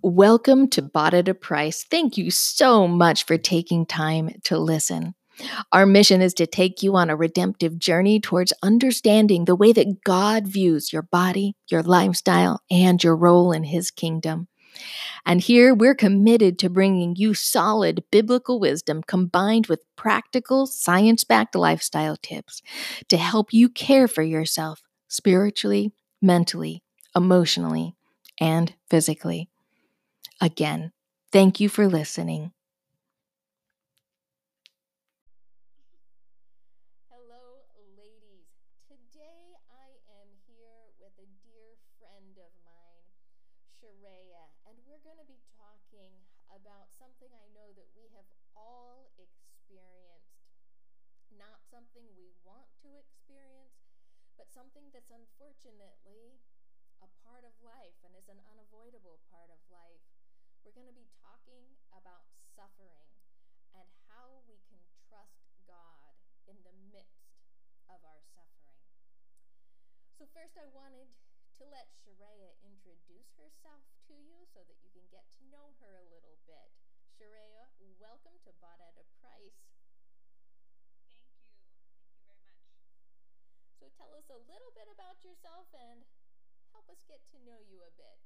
[0.00, 1.84] Welcome to Bought at a Price.
[1.84, 5.14] Thank you so much for taking time to listen.
[5.70, 10.02] Our mission is to take you on a redemptive journey towards understanding the way that
[10.04, 14.48] God views your body, your lifestyle, and your role in His kingdom.
[15.26, 21.54] And here we're committed to bringing you solid biblical wisdom combined with practical, science backed
[21.54, 22.62] lifestyle tips
[23.08, 26.82] to help you care for yourself spiritually, mentally,
[27.14, 27.94] emotionally,
[28.40, 29.48] and physically.
[30.42, 30.92] Again,
[31.32, 32.52] thank you for listening.
[37.10, 37.64] Hello,
[37.96, 38.50] ladies.
[38.90, 39.88] Today I
[40.20, 43.06] am here with a dear friend of mine,
[43.78, 46.12] Shareya, and we're going to be talking
[46.52, 50.52] about something I know that we have all experienced.
[51.32, 53.80] Not something we want to experience,
[54.36, 56.38] but something that's unfortunately
[57.02, 60.11] a part of life and is an unavoidable part of life.
[60.62, 62.22] We're going to be talking about
[62.54, 63.10] suffering
[63.74, 64.78] and how we can
[65.10, 66.14] trust God
[66.46, 67.34] in the midst
[67.90, 68.78] of our suffering.
[70.14, 71.10] So, first, I wanted
[71.58, 75.98] to let Shareya introduce herself to you so that you can get to know her
[75.98, 76.70] a little bit.
[77.18, 77.66] Shareya,
[77.98, 79.66] welcome to Bought at a Price.
[81.10, 81.42] Thank you.
[81.90, 82.62] Thank you very much.
[83.82, 86.06] So, tell us a little bit about yourself and
[86.70, 88.22] help us get to know you a bit.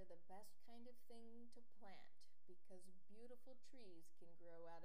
[0.00, 2.08] are the best kind of thing to plant
[2.48, 2.80] because
[3.12, 4.80] beautiful trees can grow out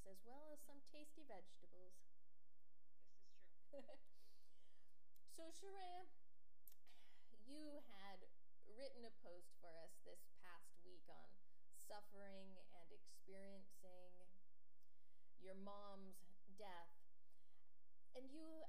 [0.00, 1.94] of as well as some tasty vegetables.
[3.72, 4.40] This is true.
[5.36, 6.08] so, Shareya,
[7.46, 8.24] you had
[8.66, 11.28] written a post for us this past week on
[11.74, 14.14] suffering and experiencing
[15.40, 16.24] your mom's
[16.56, 16.92] death.
[18.14, 18.64] And you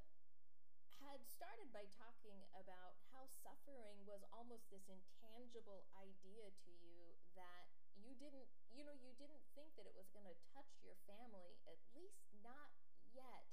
[1.01, 7.65] had started by talking about how suffering was almost this intangible idea to you that
[7.97, 11.59] you didn't, you know, you didn't think that it was going to touch your family,
[11.67, 12.71] at least not
[13.11, 13.45] yet.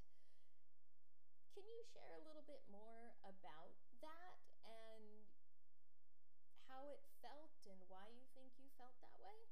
[1.52, 5.26] Can you share a little bit more about that and
[6.68, 9.48] how it felt and why you think you felt that way?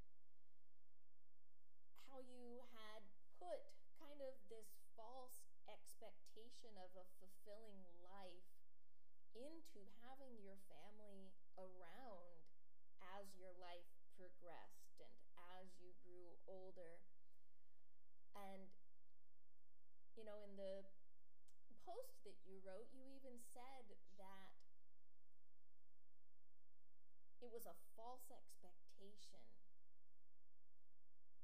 [2.11, 3.07] how you had
[3.39, 8.51] put kind of this false expectation of a fulfilling life
[9.35, 12.43] into having your family around
[13.15, 13.87] as your life
[14.19, 15.15] progressed and
[15.55, 16.99] as you grew older.
[18.35, 18.67] And,
[20.19, 20.83] you know, in the
[21.85, 23.89] post that you wrote, you even said
[24.21, 24.55] that
[27.41, 29.41] it was a false expectation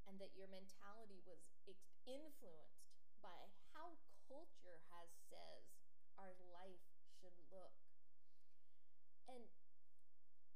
[0.04, 1.40] and that your mentality was
[2.06, 3.98] influenced by how
[4.28, 5.66] culture has says
[6.20, 6.84] our life
[7.18, 7.74] should look.
[9.26, 9.50] And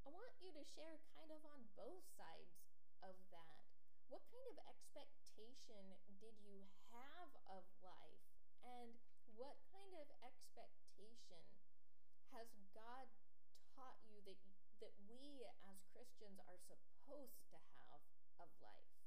[0.07, 2.63] I want you to share kind of on both sides
[3.03, 3.59] of that.
[4.07, 8.23] What kind of expectation did you have of life?
[8.63, 8.95] And
[9.37, 11.45] what kind of expectation
[12.35, 13.07] has God
[13.77, 14.39] taught you that
[14.81, 18.01] that we as Christians are supposed to have
[18.41, 19.00] of life?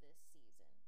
[0.00, 0.87] this season.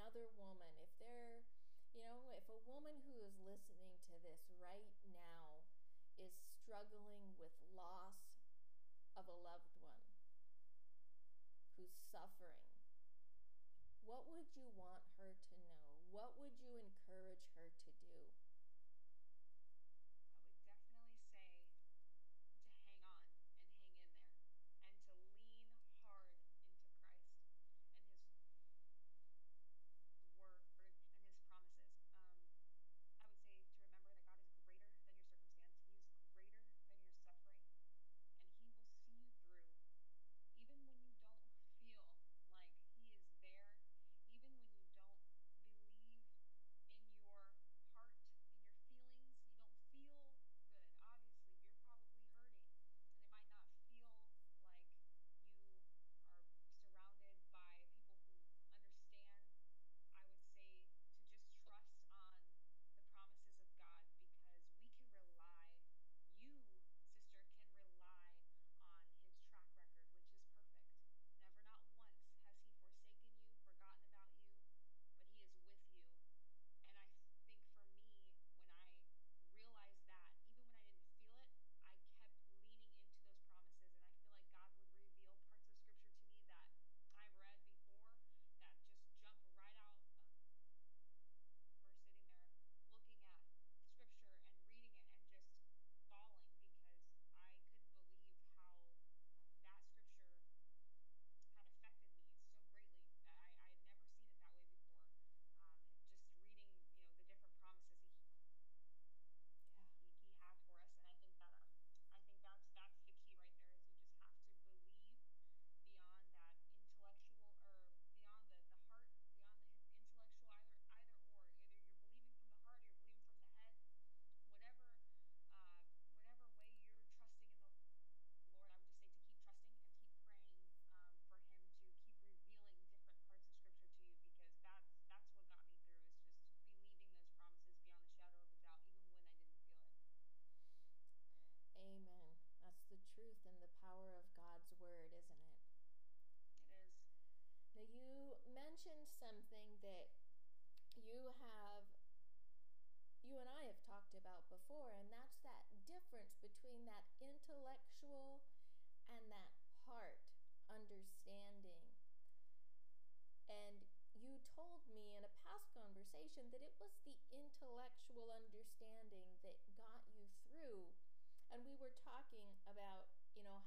[0.00, 1.44] another woman, if they're,
[1.92, 5.60] you know, if a woman who is listening to this right now
[6.16, 8.16] is struggling with loss
[9.12, 10.08] of a loved one
[11.76, 12.64] who's suffering,
[14.08, 15.84] what would you want her to know?
[16.08, 18.39] What would you encourage her to do?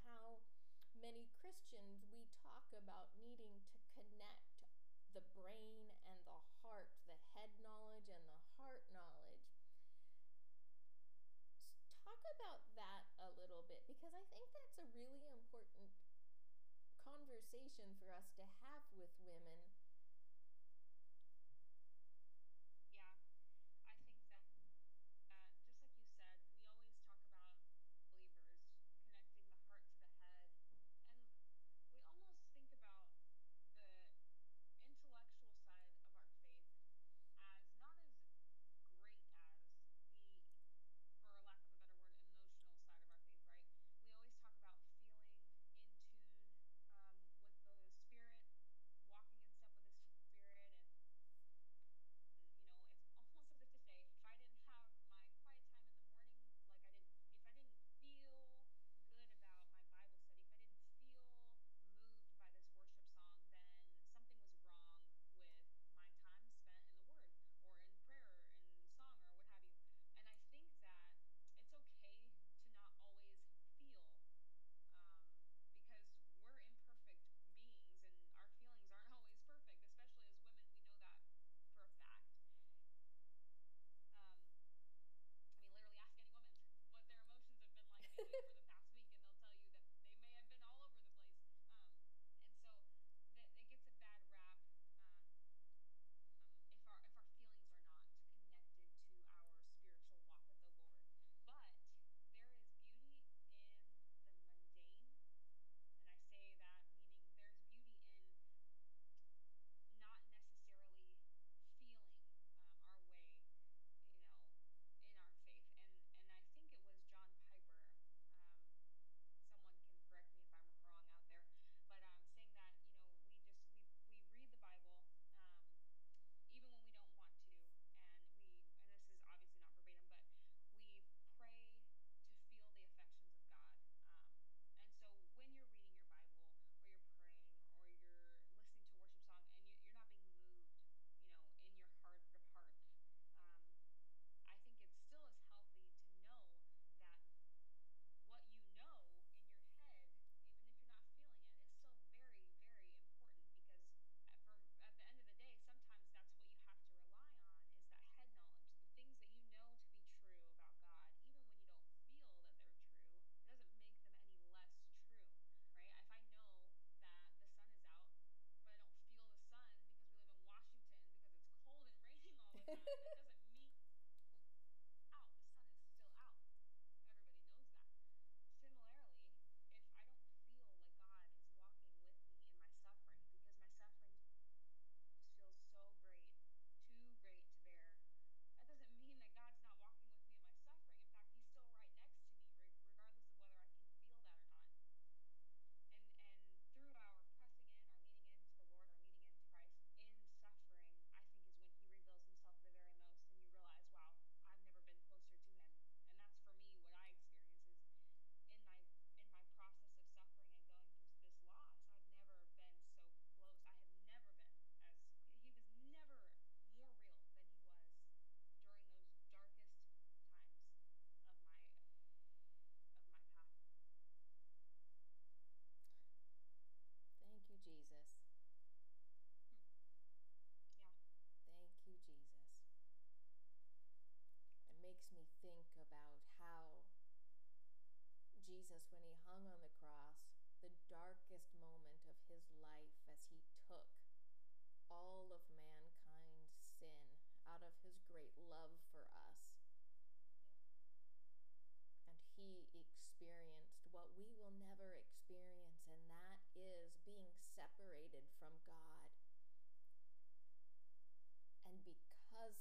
[0.02, 0.42] how
[0.98, 4.42] many Christians we talk about needing to connect
[5.14, 9.46] the brain and the heart, the head knowledge and the heart knowledge.
[12.02, 15.94] Talk about that a little bit because I think that's a really important
[17.04, 19.60] conversation for us to have with women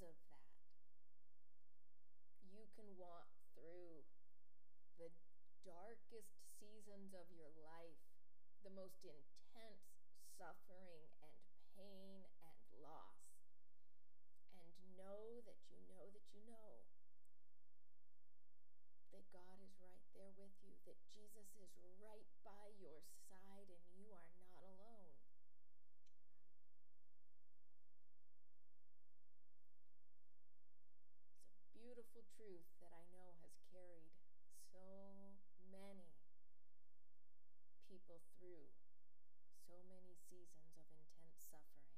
[0.02, 0.58] of that,
[2.50, 4.02] you can walk through
[4.98, 5.08] the
[5.62, 8.02] darkest seasons of your life,
[8.66, 9.86] the most intense
[10.38, 11.34] suffering and
[11.78, 13.22] pain and loss,
[14.52, 16.82] and know that you know that you know
[19.14, 23.84] that God is right there with you, that Jesus is right by your side, and
[23.94, 25.14] you are not alone.
[31.72, 34.10] It's a beautiful truth that I know has carried
[34.58, 35.38] so
[35.70, 36.18] many
[37.86, 38.74] people through
[39.54, 41.91] so many seasons of intense suffering.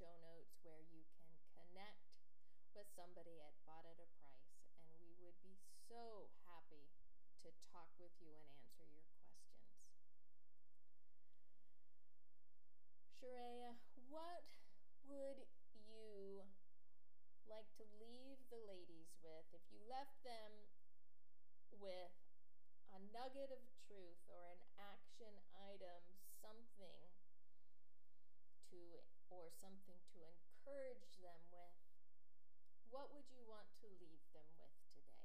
[0.00, 2.08] Show notes where you can connect
[2.72, 5.60] with somebody at Bought at a Price, and we would be
[5.92, 6.88] so happy
[7.44, 9.60] to talk with you and answer your questions.
[13.12, 13.76] Shareya,
[14.08, 14.48] what
[15.04, 15.44] would
[15.76, 16.48] you
[17.44, 20.64] like to leave the ladies with if you left them
[21.76, 22.16] with
[22.96, 26.00] a nugget of truth or an action item,
[26.40, 27.04] something
[28.72, 28.80] to
[29.30, 31.78] or something to encourage them with?
[32.90, 35.20] What would you want to leave them with today?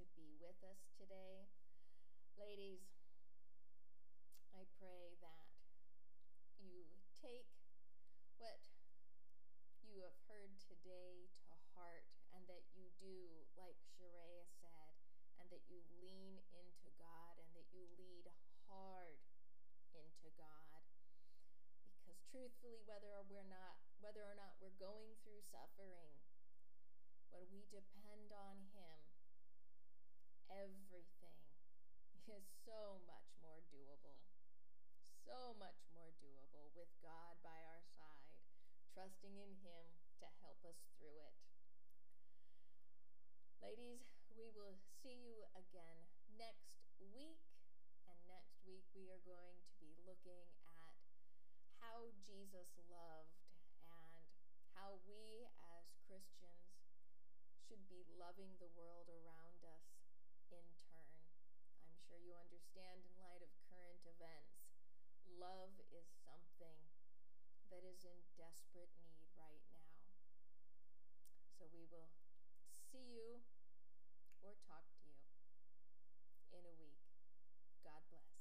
[0.00, 1.44] this with us today.
[2.40, 2.88] Ladies,
[4.48, 5.52] I pray that
[6.56, 6.88] you
[7.20, 7.52] take
[8.40, 8.64] what
[9.84, 10.16] you have
[10.90, 12.02] today to heart
[12.34, 14.90] and that you do, like Shareya said,
[15.38, 18.26] and that you lean into God and that you lead
[18.66, 19.22] hard
[19.94, 20.82] into God.
[21.94, 26.10] Because truthfully, whether we're not whether or not we're going through suffering,
[27.30, 28.98] when we depend on Him,
[30.50, 31.46] everything
[32.26, 34.18] is so much more doable.
[35.22, 38.34] So much more doable with God by our side,
[38.90, 41.36] trusting in Him to help us through it.
[43.64, 44.04] Ladies,
[44.36, 46.04] we will see you again
[46.36, 47.40] next week.
[48.04, 50.96] And next week, we are going to be looking at
[51.80, 53.40] how Jesus loved
[53.84, 54.28] and
[54.76, 56.84] how we as Christians
[57.64, 59.88] should be loving the world around us
[60.52, 61.24] in turn.
[61.86, 64.60] I'm sure you understand in light of current events,
[65.38, 66.80] love is something
[67.70, 69.89] that is in desperate need right now.
[71.60, 72.08] So we will
[72.88, 73.44] see you
[74.40, 75.28] or talk to you
[76.56, 76.96] in a week.
[77.84, 78.39] God bless.